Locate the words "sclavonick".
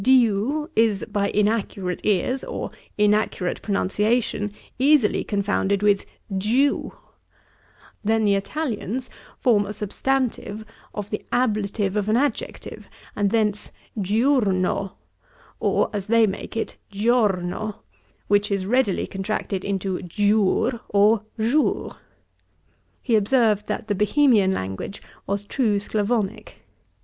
25.77-26.55